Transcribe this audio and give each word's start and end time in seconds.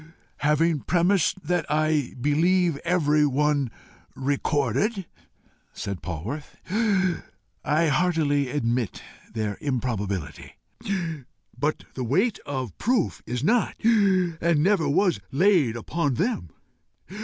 "Having 0.37 0.79
premised 0.79 1.43
that 1.45 1.63
I 1.69 2.13
believe 2.19 2.77
every 2.77 3.23
one 3.23 3.69
recorded," 4.15 5.05
said 5.73 6.01
Polwarth, 6.01 6.57
"I 7.63 7.85
heartily 7.85 8.49
admit 8.49 9.03
their 9.31 9.59
improbability. 9.61 10.55
But 11.55 11.83
the 11.93 12.03
WEIGHT 12.03 12.39
of 12.47 12.75
proof 12.79 13.21
is 13.27 13.43
not, 13.43 13.75
and 13.83 14.63
never 14.63 14.89
was 14.89 15.19
laid 15.31 15.75
upon 15.77 16.15
them. 16.15 16.49